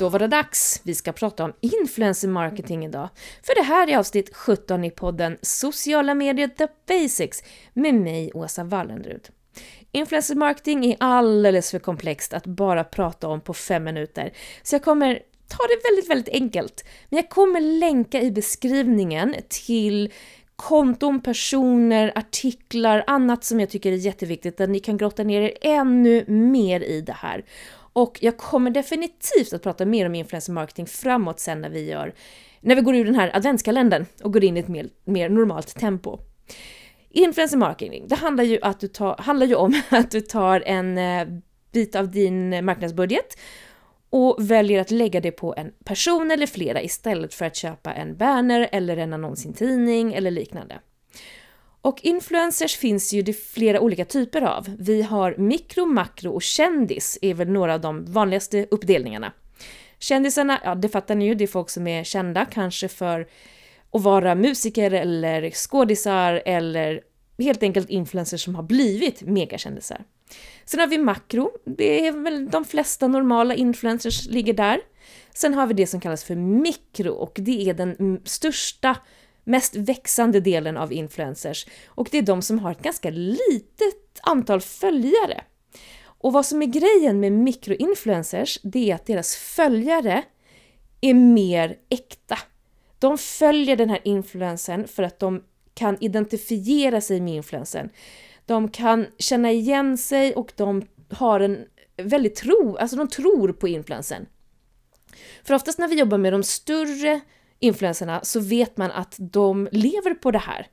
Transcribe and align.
Då 0.00 0.08
var 0.08 0.18
det 0.18 0.26
dags! 0.26 0.80
Vi 0.84 0.94
ska 0.94 1.12
prata 1.12 1.44
om 1.44 1.52
influencer 1.60 2.28
marketing 2.28 2.84
idag. 2.84 3.08
För 3.42 3.54
det 3.54 3.62
här 3.62 3.88
är 3.88 3.98
avsnitt 3.98 4.36
17 4.36 4.84
i 4.84 4.90
podden 4.90 5.38
Sociala 5.42 6.14
medier 6.14 6.48
the 6.48 6.66
basics 6.88 7.42
med 7.72 7.94
mig, 7.94 8.30
Åsa 8.34 8.64
Wallenrud. 8.64 9.28
Influencer 9.92 10.34
marketing 10.34 10.84
är 10.84 10.96
alldeles 11.00 11.70
för 11.70 11.78
komplext 11.78 12.34
att 12.34 12.46
bara 12.46 12.84
prata 12.84 13.28
om 13.28 13.40
på 13.40 13.54
fem 13.54 13.84
minuter, 13.84 14.32
så 14.62 14.74
jag 14.74 14.82
kommer 14.82 15.14
ta 15.48 15.66
det 15.68 15.90
väldigt, 15.90 16.10
väldigt 16.10 16.34
enkelt. 16.34 16.84
Men 17.08 17.16
jag 17.16 17.28
kommer 17.28 17.60
länka 17.60 18.22
i 18.22 18.30
beskrivningen 18.30 19.34
till 19.48 20.12
konton, 20.56 21.20
personer, 21.20 22.12
artiklar, 22.14 23.04
annat 23.06 23.44
som 23.44 23.60
jag 23.60 23.70
tycker 23.70 23.92
är 23.92 23.96
jätteviktigt, 23.96 24.56
där 24.56 24.66
ni 24.66 24.80
kan 24.80 24.96
grotta 24.96 25.22
ner 25.22 25.42
er 25.42 25.52
ännu 25.60 26.24
mer 26.28 26.80
i 26.80 27.00
det 27.00 27.12
här. 27.12 27.44
Och 27.92 28.18
jag 28.20 28.36
kommer 28.36 28.70
definitivt 28.70 29.52
att 29.52 29.62
prata 29.62 29.86
mer 29.86 30.06
om 30.06 30.14
influencer 30.14 30.52
marketing 30.52 30.86
framåt 30.86 31.40
sen 31.40 31.60
när 31.60 31.70
vi 31.70 31.90
gör, 31.90 32.14
när 32.60 32.74
vi 32.74 32.80
går 32.80 32.94
ur 32.94 33.04
den 33.04 33.14
här 33.14 33.36
adventskalendern 33.36 34.06
och 34.22 34.32
går 34.32 34.44
in 34.44 34.56
i 34.56 34.60
ett 34.60 34.68
mer, 34.68 34.88
mer 35.04 35.28
normalt 35.28 35.74
tempo. 35.74 36.18
Influencer 37.10 37.56
marketing, 37.56 38.04
det 38.08 38.14
handlar 38.14 38.44
ju, 38.44 38.58
att 38.62 38.80
du 38.80 38.88
tar, 38.88 39.16
handlar 39.16 39.46
ju 39.46 39.54
om 39.54 39.82
att 39.88 40.10
du 40.10 40.20
tar 40.20 40.62
en 40.66 40.98
eh, 40.98 41.28
bit 41.72 41.96
av 41.96 42.10
din 42.10 42.64
marknadsbudget 42.64 43.38
och 44.10 44.36
väljer 44.50 44.80
att 44.80 44.90
lägga 44.90 45.20
det 45.20 45.32
på 45.32 45.54
en 45.56 45.72
person 45.84 46.30
eller 46.30 46.46
flera 46.46 46.82
istället 46.82 47.34
för 47.34 47.44
att 47.44 47.56
köpa 47.56 47.92
en 47.92 48.16
banner 48.16 48.68
eller 48.72 48.96
en 48.96 49.12
annons 49.12 49.44
i 49.44 49.48
en 49.48 49.54
tidning 49.54 50.14
eller 50.14 50.30
liknande. 50.30 50.80
Och 51.82 52.00
influencers 52.02 52.76
finns 52.76 53.12
ju 53.12 53.22
det 53.22 53.32
flera 53.32 53.80
olika 53.80 54.04
typer 54.04 54.42
av. 54.42 54.76
Vi 54.78 55.02
har 55.02 55.34
mikro, 55.38 55.86
makro 55.86 56.32
och 56.32 56.42
kändis 56.42 57.18
är 57.22 57.34
väl 57.34 57.48
några 57.48 57.74
av 57.74 57.80
de 57.80 58.04
vanligaste 58.04 58.66
uppdelningarna. 58.70 59.32
Kändisarna, 59.98 60.60
ja 60.64 60.74
det 60.74 60.88
fattar 60.88 61.14
ni 61.14 61.26
ju, 61.26 61.34
det 61.34 61.44
är 61.44 61.48
folk 61.48 61.70
som 61.70 61.86
är 61.86 62.04
kända 62.04 62.44
kanske 62.44 62.88
för 62.88 63.26
att 63.92 64.02
vara 64.02 64.34
musiker 64.34 64.90
eller 64.90 65.50
skådisar 65.50 66.42
eller 66.44 67.00
helt 67.38 67.62
enkelt 67.62 67.90
influencers 67.90 68.44
som 68.44 68.54
har 68.54 68.62
blivit 68.62 69.22
megakändisar. 69.22 70.04
Sen 70.64 70.80
har 70.80 70.86
vi 70.86 70.98
makro, 70.98 71.50
det 71.64 72.06
är 72.06 72.12
väl 72.12 72.50
de 72.50 72.64
flesta 72.64 73.08
normala 73.08 73.54
influencers 73.54 74.26
ligger 74.28 74.52
där. 74.52 74.80
Sen 75.34 75.54
har 75.54 75.66
vi 75.66 75.74
det 75.74 75.86
som 75.86 76.00
kallas 76.00 76.24
för 76.24 76.34
mikro 76.34 77.12
och 77.12 77.32
det 77.34 77.68
är 77.70 77.74
den 77.74 78.20
största 78.24 78.96
mest 79.50 79.76
växande 79.76 80.40
delen 80.40 80.76
av 80.76 80.92
influencers 80.92 81.66
och 81.86 82.08
det 82.10 82.18
är 82.18 82.22
de 82.22 82.42
som 82.42 82.58
har 82.58 82.70
ett 82.70 82.82
ganska 82.82 83.10
litet 83.10 84.20
antal 84.22 84.60
följare. 84.60 85.44
Och 86.02 86.32
vad 86.32 86.46
som 86.46 86.62
är 86.62 86.66
grejen 86.66 87.20
med 87.20 87.32
mikroinfluencers, 87.32 88.58
det 88.62 88.90
är 88.90 88.94
att 88.94 89.06
deras 89.06 89.36
följare 89.36 90.22
är 91.00 91.14
mer 91.14 91.76
äkta. 91.88 92.38
De 92.98 93.18
följer 93.18 93.76
den 93.76 93.90
här 93.90 94.00
influensen 94.04 94.88
för 94.88 95.02
att 95.02 95.18
de 95.18 95.42
kan 95.74 95.96
identifiera 96.00 97.00
sig 97.00 97.20
med 97.20 97.34
influensen. 97.34 97.90
De 98.46 98.68
kan 98.68 99.06
känna 99.18 99.52
igen 99.52 99.98
sig 99.98 100.34
och 100.34 100.52
de 100.56 100.86
har 101.10 101.40
en 101.40 101.64
väldigt 101.96 102.34
tro, 102.34 102.76
alltså 102.76 102.96
de 102.96 103.08
tror 103.08 103.52
på 103.52 103.68
influensen. 103.68 104.26
För 105.44 105.54
oftast 105.54 105.78
när 105.78 105.88
vi 105.88 105.98
jobbar 105.98 106.18
med 106.18 106.32
de 106.32 106.42
större 106.42 107.20
influenserna 107.60 108.20
så 108.22 108.40
vet 108.40 108.76
man 108.76 108.90
att 108.90 109.14
de 109.18 109.68
lever 109.72 110.14
på 110.14 110.30
det 110.30 110.38
här. 110.38 110.66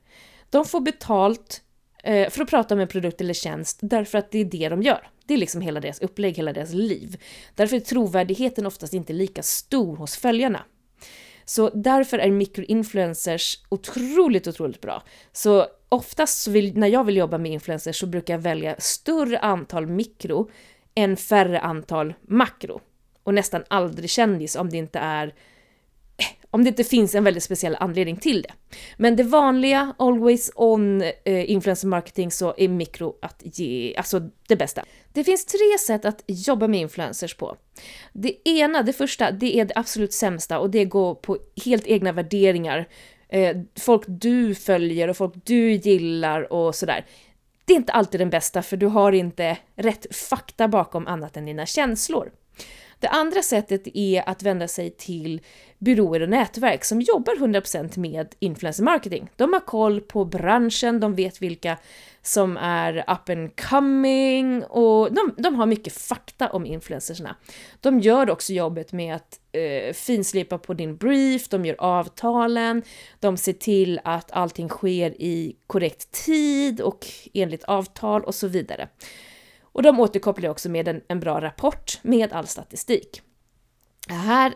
De 0.49 0.65
får 0.65 0.79
betalt 0.79 1.61
eh, 2.03 2.29
för 2.29 2.43
att 2.43 2.49
prata 2.49 2.73
om 2.73 2.79
en 2.79 2.87
produkt 2.87 3.21
eller 3.21 3.33
tjänst 3.33 3.79
därför 3.81 4.17
att 4.17 4.31
det 4.31 4.39
är 4.39 4.45
det 4.45 4.69
de 4.69 4.81
gör. 4.81 5.09
Det 5.25 5.33
är 5.33 5.37
liksom 5.37 5.61
hela 5.61 5.79
deras 5.79 6.01
upplägg, 6.01 6.37
hela 6.37 6.53
deras 6.53 6.73
liv. 6.73 7.17
Därför 7.55 7.75
är 7.75 7.79
trovärdigheten 7.79 8.65
oftast 8.65 8.93
inte 8.93 9.13
lika 9.13 9.43
stor 9.43 9.95
hos 9.95 10.17
följarna. 10.17 10.63
Så 11.45 11.69
därför 11.69 12.19
är 12.19 12.31
mikroinfluencers 12.31 13.59
otroligt, 13.69 14.47
otroligt 14.47 14.81
bra. 14.81 15.03
Så 15.31 15.67
oftast 15.89 16.41
så 16.41 16.51
vill, 16.51 16.77
när 16.77 16.87
jag 16.87 17.03
vill 17.03 17.17
jobba 17.17 17.37
med 17.37 17.51
influencers 17.51 17.99
så 17.99 18.05
brukar 18.05 18.33
jag 18.33 18.41
välja 18.41 18.75
större 18.79 19.39
antal 19.39 19.87
mikro 19.87 20.49
än 20.95 21.17
färre 21.17 21.59
antal 21.59 22.13
makro. 22.21 22.81
Och 23.23 23.33
nästan 23.33 23.63
aldrig 23.67 24.09
kändis 24.09 24.55
om 24.55 24.69
det 24.69 24.77
inte 24.77 24.99
är 24.99 25.33
om 26.51 26.63
det 26.63 26.69
inte 26.69 26.83
finns 26.83 27.15
en 27.15 27.23
väldigt 27.23 27.43
speciell 27.43 27.77
anledning 27.79 28.17
till 28.17 28.41
det. 28.41 28.53
Men 28.97 29.15
det 29.15 29.23
vanliga, 29.23 29.95
always 29.99 30.51
on 30.55 31.01
eh, 31.01 31.51
influencer 31.51 31.87
marketing 31.87 32.31
så 32.31 32.53
är 32.57 32.67
mikro 32.67 33.15
att 33.21 33.41
ge, 33.43 33.95
alltså 33.97 34.21
det 34.47 34.55
bästa. 34.55 34.85
Det 35.13 35.23
finns 35.23 35.45
tre 35.45 35.77
sätt 35.79 36.05
att 36.05 36.23
jobba 36.27 36.67
med 36.67 36.79
influencers 36.79 37.35
på. 37.35 37.57
Det 38.13 38.49
ena, 38.49 38.83
det 38.83 38.93
första, 38.93 39.31
det 39.31 39.59
är 39.59 39.65
det 39.65 39.73
absolut 39.75 40.13
sämsta 40.13 40.59
och 40.59 40.69
det 40.69 40.85
går 40.85 41.15
på 41.15 41.37
helt 41.65 41.87
egna 41.87 42.11
värderingar. 42.11 42.87
Eh, 43.29 43.57
folk 43.79 44.03
du 44.07 44.55
följer 44.55 45.07
och 45.07 45.17
folk 45.17 45.33
du 45.43 45.71
gillar 45.71 46.53
och 46.53 46.75
sådär. 46.75 47.05
Det 47.65 47.73
är 47.73 47.77
inte 47.77 47.93
alltid 47.93 48.21
den 48.21 48.29
bästa 48.29 48.61
för 48.61 48.77
du 48.77 48.85
har 48.85 49.11
inte 49.11 49.57
rätt 49.75 50.15
fakta 50.15 50.67
bakom 50.67 51.07
annat 51.07 51.37
än 51.37 51.45
dina 51.45 51.65
känslor. 51.65 52.31
Det 52.99 53.07
andra 53.07 53.41
sättet 53.41 53.81
är 53.93 54.29
att 54.29 54.43
vända 54.43 54.67
sig 54.67 54.89
till 54.89 55.41
byråer 55.77 56.21
och 56.21 56.29
nätverk 56.29 56.83
som 56.83 57.01
jobbar 57.01 57.35
100% 57.35 57.99
med 57.99 58.35
influencer 58.39 58.83
marketing. 58.83 59.29
De 59.35 59.53
har 59.53 59.59
koll 59.59 60.01
på 60.01 60.25
branschen, 60.25 60.99
de 60.99 61.15
vet 61.15 61.41
vilka 61.41 61.77
som 62.21 62.57
är 62.57 62.97
up 62.97 63.29
and 63.29 63.61
coming 63.69 64.63
och 64.63 65.13
de, 65.13 65.33
de 65.37 65.55
har 65.55 65.65
mycket 65.65 65.93
fakta 65.93 66.49
om 66.49 66.65
influencersna. 66.65 67.35
De 67.81 67.99
gör 67.99 68.29
också 68.29 68.53
jobbet 68.53 68.91
med 68.91 69.15
att 69.15 69.39
eh, 69.51 69.93
finslipa 69.93 70.57
på 70.57 70.73
din 70.73 70.97
brief, 70.97 71.49
de 71.49 71.65
gör 71.65 71.75
avtalen, 71.79 72.83
de 73.19 73.37
ser 73.37 73.53
till 73.53 73.99
att 74.03 74.31
allting 74.31 74.69
sker 74.69 75.21
i 75.21 75.55
korrekt 75.67 76.25
tid 76.25 76.81
och 76.81 77.07
enligt 77.33 77.63
avtal 77.63 78.23
och 78.23 78.35
så 78.35 78.47
vidare. 78.47 78.89
Och 79.77 79.83
de 79.83 79.99
återkopplar 79.99 80.49
också 80.49 80.69
med 80.69 80.87
en, 80.87 81.01
en 81.07 81.19
bra 81.19 81.41
rapport 81.41 81.99
med 82.01 82.33
all 82.33 82.47
statistik. 82.47 83.21
Här 84.09 84.53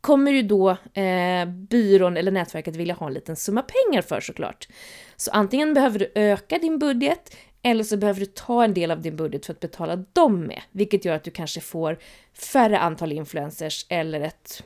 kommer 0.00 0.32
ju 0.32 0.42
då 0.42 0.70
eh, 0.94 1.46
byrån 1.46 2.16
eller 2.16 2.32
nätverket 2.32 2.76
vilja 2.76 2.94
ha 2.94 3.06
en 3.06 3.12
liten 3.14 3.36
summa 3.36 3.62
pengar 3.62 4.02
för 4.02 4.20
såklart. 4.20 4.68
Så 5.16 5.30
antingen 5.30 5.74
behöver 5.74 5.98
du 5.98 6.12
öka 6.14 6.58
din 6.58 6.78
budget 6.78 7.36
eller 7.62 7.84
så 7.84 7.96
behöver 7.96 8.20
du 8.20 8.26
ta 8.26 8.64
en 8.64 8.74
del 8.74 8.90
av 8.90 9.02
din 9.02 9.16
budget 9.16 9.46
för 9.46 9.52
att 9.52 9.60
betala 9.60 9.96
dem 9.96 10.40
med, 10.40 10.62
vilket 10.70 11.04
gör 11.04 11.14
att 11.14 11.24
du 11.24 11.30
kanske 11.30 11.60
får 11.60 11.98
färre 12.52 12.78
antal 12.78 13.12
influencers 13.12 13.86
eller 13.88 14.20
ett 14.20 14.64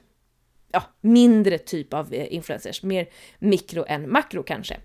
ja, 0.72 0.82
mindre 1.00 1.58
typ 1.58 1.94
av 1.94 2.14
eh, 2.14 2.34
influencers, 2.34 2.82
mer 2.82 3.08
mikro 3.38 3.84
än 3.88 4.12
makro 4.12 4.42
kanske. 4.42 4.80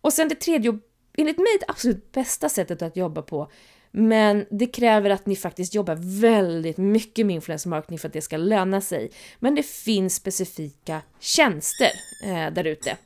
Och 0.00 0.12
sen 0.12 0.28
det 0.28 0.34
tredje, 0.34 0.78
enligt 1.18 1.38
mig 1.38 1.56
det 1.60 1.66
absolut 1.68 2.12
bästa 2.12 2.48
sättet 2.48 2.82
att 2.82 2.96
jobba 2.96 3.22
på, 3.22 3.50
men 3.90 4.46
det 4.50 4.66
kräver 4.66 5.10
att 5.10 5.26
ni 5.26 5.36
faktiskt 5.36 5.74
jobbar 5.74 6.20
väldigt 6.20 6.76
mycket 6.76 7.26
med 7.26 7.34
influencer 7.34 7.70
marketing 7.70 7.98
för 7.98 8.08
att 8.08 8.12
det 8.12 8.20
ska 8.20 8.36
löna 8.36 8.80
sig. 8.80 9.10
Men 9.38 9.54
det 9.54 9.66
finns 9.66 10.14
specifika 10.14 11.02
tjänster 11.20 11.90
eh, 12.24 12.52
där 12.52 12.64
ute. 12.64 12.96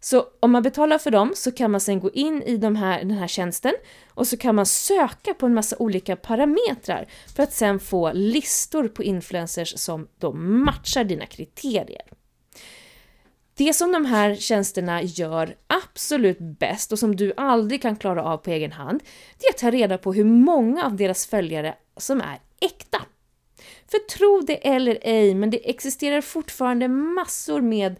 Så 0.00 0.26
om 0.40 0.50
man 0.50 0.62
betalar 0.62 0.98
för 0.98 1.10
dem 1.10 1.32
så 1.36 1.52
kan 1.52 1.70
man 1.70 1.80
sen 1.80 2.00
gå 2.00 2.10
in 2.10 2.42
i 2.42 2.56
de 2.56 2.76
här, 2.76 2.98
den 2.98 3.10
här 3.10 3.26
tjänsten 3.26 3.72
och 4.08 4.26
så 4.26 4.36
kan 4.36 4.54
man 4.54 4.66
söka 4.66 5.34
på 5.34 5.46
en 5.46 5.54
massa 5.54 5.76
olika 5.78 6.16
parametrar 6.16 7.08
för 7.36 7.42
att 7.42 7.52
sen 7.52 7.80
få 7.80 8.12
listor 8.12 8.88
på 8.88 9.02
influencers 9.02 9.78
som 9.78 10.08
då 10.18 10.32
matchar 10.32 11.04
dina 11.04 11.26
kriterier. 11.26 12.02
Det 13.60 13.72
som 13.72 13.92
de 13.92 14.04
här 14.04 14.34
tjänsterna 14.34 15.02
gör 15.02 15.56
absolut 15.66 16.38
bäst 16.38 16.92
och 16.92 16.98
som 16.98 17.16
du 17.16 17.32
aldrig 17.36 17.82
kan 17.82 17.96
klara 17.96 18.24
av 18.24 18.36
på 18.36 18.50
egen 18.50 18.72
hand, 18.72 19.02
det 19.38 19.46
är 19.46 19.50
att 19.50 19.58
ta 19.58 19.70
reda 19.70 19.98
på 19.98 20.12
hur 20.12 20.24
många 20.24 20.86
av 20.86 20.96
deras 20.96 21.26
följare 21.26 21.74
som 21.96 22.20
är 22.20 22.38
äkta. 22.60 23.02
För 23.90 23.98
tro 23.98 24.40
det 24.40 24.68
eller 24.68 24.98
ej, 25.02 25.34
men 25.34 25.50
det 25.50 25.70
existerar 25.70 26.20
fortfarande 26.20 26.88
massor 26.88 27.60
med 27.60 27.96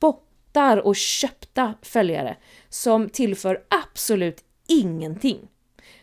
bottar 0.00 0.76
och 0.76 0.96
köpta 0.96 1.74
följare 1.82 2.36
som 2.68 3.08
tillför 3.08 3.62
absolut 3.68 4.44
ingenting. 4.68 5.48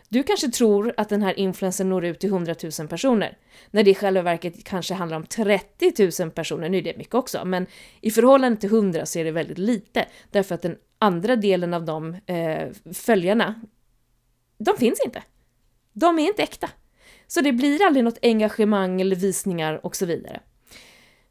Du 0.10 0.24
kanske 0.24 0.50
tror 0.52 0.94
att 0.98 1.10
den 1.10 1.22
här 1.22 1.40
influensen 1.40 1.90
når 1.90 2.06
ut 2.06 2.20
till 2.20 2.30
100 2.30 2.56
000 2.80 2.88
personer, 2.88 3.38
när 3.72 3.84
det 3.84 3.92
i 3.92 3.96
själva 3.96 4.22
verket 4.22 4.64
kanske 4.64 4.94
handlar 4.94 5.18
om 5.18 5.26
30 5.26 6.24
000 6.24 6.32
personer. 6.32 6.70
Nu 6.70 6.78
är 6.78 6.82
det 6.82 6.98
mycket 6.98 7.16
också, 7.16 7.46
men 7.46 7.66
i 8.02 8.12
förhållande 8.12 8.60
till 8.60 8.70
100 8.70 9.06
så 9.06 9.20
är 9.20 9.24
det 9.24 9.32
väldigt 9.32 9.58
lite, 9.58 10.06
därför 10.32 10.56
att 10.56 10.62
den 10.62 10.78
andra 11.00 11.36
delen 11.36 11.74
av 11.74 11.86
de 11.86 12.14
eh, 12.26 12.94
följarna, 12.94 13.62
de 14.58 14.78
finns 14.78 15.00
inte. 15.06 15.24
De 15.94 16.20
är 16.20 16.28
inte 16.28 16.44
äkta. 16.44 16.70
Så 17.28 17.42
det 17.42 17.52
blir 17.52 17.86
aldrig 17.86 18.04
något 18.04 18.20
engagemang 18.22 19.02
eller 19.02 19.16
visningar 19.16 19.86
och 19.86 19.96
så 19.96 20.06
vidare. 20.06 20.40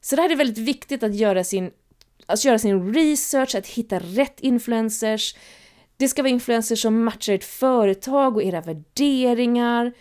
Så 0.01 0.17
det 0.17 0.23
här 0.23 0.31
är 0.31 0.37
väldigt 0.37 0.59
viktigt 0.59 1.03
att 1.03 1.15
göra 1.15 1.45
sin, 1.45 1.71
att 2.27 2.45
göra 2.45 2.59
sin 2.59 2.95
research, 2.95 3.55
att 3.55 3.67
hitta 3.67 3.99
rätt 3.99 4.41
influencers, 4.41 5.37
det 5.99 6.09
ska 6.09 6.23
vara 6.23 6.31
influencers 6.31 6.83
som 6.83 7.05
matchar 7.05 7.33
ert 7.33 7.45
företag 7.45 8.37
och 8.37 8.43
era 8.43 8.61
värderingar. 8.61 9.93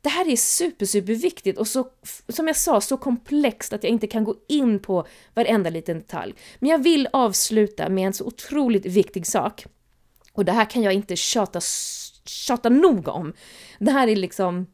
Det 0.00 0.08
här 0.08 0.28
är 0.28 0.36
super, 0.36 0.86
super 0.86 1.14
viktigt 1.14 1.58
och 1.58 1.68
så, 1.68 1.88
som 2.28 2.46
jag 2.46 2.56
sa, 2.56 2.80
så 2.80 2.96
komplext 2.96 3.72
att 3.72 3.82
jag 3.82 3.92
inte 3.92 4.06
kan 4.06 4.24
gå 4.24 4.34
in 4.48 4.78
på 4.78 5.06
varenda 5.34 5.70
liten 5.70 5.98
detalj. 5.98 6.34
Men 6.58 6.70
jag 6.70 6.78
vill 6.78 7.08
avsluta 7.12 7.88
med 7.88 8.06
en 8.06 8.12
så 8.12 8.24
otroligt 8.24 8.86
viktig 8.86 9.26
sak. 9.26 9.66
Och 10.32 10.44
det 10.44 10.52
här 10.52 10.70
kan 10.70 10.82
jag 10.82 10.92
inte 10.92 11.16
tjata, 11.16 11.60
tjata 12.24 12.68
nog 12.68 13.08
om. 13.08 13.32
Det 13.78 13.90
här 13.90 14.08
är 14.08 14.16
liksom 14.16 14.66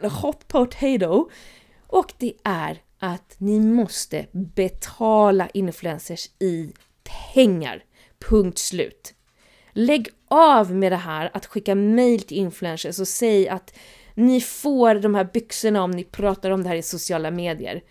en 0.00 0.10
hot 0.10 0.48
potato. 0.48 1.30
Och 1.86 2.12
det 2.18 2.32
är 2.44 2.82
att 2.98 3.34
ni 3.38 3.60
måste 3.60 4.26
betala 4.32 5.48
influencers 5.48 6.30
i 6.38 6.72
pengar. 7.34 7.84
Punkt 8.18 8.58
slut. 8.58 9.14
Lägg 9.72 10.08
av 10.28 10.74
med 10.74 10.92
det 10.92 10.96
här 10.96 11.30
att 11.32 11.46
skicka 11.46 11.74
mail 11.74 12.22
till 12.22 12.36
influencers 12.36 12.98
och 12.98 13.08
säg 13.08 13.48
att 13.48 13.74
ni 14.14 14.40
får 14.40 14.94
de 14.94 15.14
här 15.14 15.28
byxorna 15.32 15.82
om 15.82 15.90
ni 15.90 16.04
pratar 16.04 16.50
om 16.50 16.62
det 16.62 16.68
här 16.68 16.76
i 16.76 16.82
sociala 16.82 17.30
medier. 17.30 17.82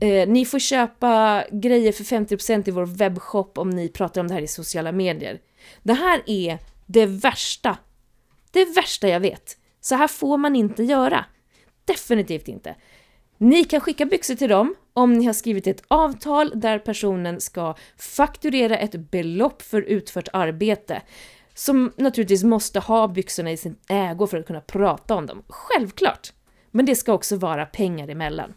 Eh, 0.00 0.28
ni 0.28 0.44
får 0.44 0.58
köpa 0.58 1.44
grejer 1.52 1.92
för 1.92 2.04
50% 2.04 2.68
i 2.68 2.70
vår 2.70 2.86
webbshop 2.86 3.58
om 3.58 3.70
ni 3.70 3.88
pratar 3.88 4.20
om 4.20 4.28
det 4.28 4.34
här 4.34 4.42
i 4.42 4.48
sociala 4.48 4.92
medier. 4.92 5.40
Det 5.82 5.92
här 5.92 6.22
är 6.26 6.58
det 6.86 7.06
värsta. 7.06 7.78
Det 8.50 8.64
värsta 8.64 9.08
jag 9.08 9.20
vet. 9.20 9.56
Så 9.80 9.94
här 9.94 10.08
får 10.08 10.36
man 10.36 10.56
inte 10.56 10.82
göra. 10.82 11.24
Definitivt 11.84 12.48
inte. 12.48 12.74
Ni 13.38 13.64
kan 13.64 13.80
skicka 13.80 14.06
byxor 14.06 14.34
till 14.34 14.48
dem 14.48 14.74
om 14.92 15.12
ni 15.12 15.24
har 15.24 15.32
skrivit 15.32 15.66
ett 15.66 15.82
avtal 15.88 16.52
där 16.54 16.78
personen 16.78 17.40
ska 17.40 17.74
fakturera 17.96 18.78
ett 18.78 18.94
belopp 18.94 19.62
för 19.62 19.82
utfört 19.82 20.28
arbete 20.32 21.02
som 21.54 21.92
naturligtvis 21.96 22.44
måste 22.44 22.80
ha 22.80 23.08
byxorna 23.08 23.50
i 23.50 23.56
sin 23.56 23.76
ägo 23.88 24.26
för 24.26 24.38
att 24.38 24.46
kunna 24.46 24.60
prata 24.60 25.14
om 25.14 25.26
dem. 25.26 25.42
Självklart! 25.48 26.32
Men 26.70 26.86
det 26.86 26.94
ska 26.94 27.12
också 27.12 27.36
vara 27.36 27.66
pengar 27.66 28.08
emellan. 28.08 28.54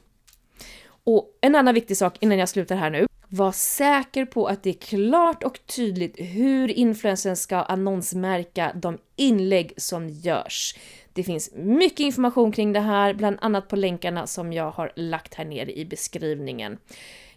Och 1.03 1.38
en 1.41 1.56
annan 1.56 1.74
viktig 1.74 1.97
sak 1.97 2.18
innan 2.19 2.38
jag 2.38 2.50
slutar 2.50 2.75
här 2.75 2.89
nu. 2.89 3.07
Var 3.27 3.51
säker 3.51 4.25
på 4.25 4.47
att 4.47 4.63
det 4.63 4.69
är 4.69 4.74
klart 4.74 5.44
och 5.44 5.59
tydligt 5.65 6.15
hur 6.19 6.71
influencern 6.71 7.35
ska 7.35 7.57
annonsmärka 7.57 8.71
de 8.75 8.97
inlägg 9.15 9.74
som 9.77 10.09
görs. 10.09 10.75
Det 11.13 11.24
finns 11.24 11.51
mycket 11.54 12.00
information 12.00 12.51
kring 12.51 12.74
det 12.74 12.80
här, 12.80 13.13
bland 13.13 13.38
annat 13.42 13.68
på 13.68 13.75
länkarna 13.75 14.27
som 14.27 14.54
jag 14.54 14.71
har 14.71 14.92
lagt 14.95 15.33
här 15.33 15.45
nere 15.45 15.77
i 15.77 15.86
beskrivningen. 15.86 16.77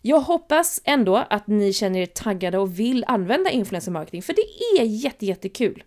Jag 0.03 0.21
hoppas 0.21 0.81
ändå 0.85 1.17
att 1.17 1.47
ni 1.47 1.73
känner 1.73 2.01
er 2.01 2.07
taggade 2.07 2.59
och 2.59 2.79
vill 2.79 3.05
använda 3.09 3.51
influencer 3.51 3.93
marketing, 3.93 4.23
för 4.23 4.33
det 4.33 4.83
är 4.83 4.85
jättejättekul. 4.85 5.85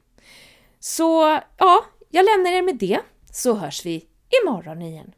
Så 0.80 1.40
ja, 1.58 1.86
jag 2.10 2.26
lämnar 2.26 2.52
er 2.52 2.62
med 2.62 2.76
det, 2.76 3.00
så 3.32 3.54
hörs 3.54 3.86
vi 3.86 4.06
imorgon 4.44 4.82
igen. 4.82 5.12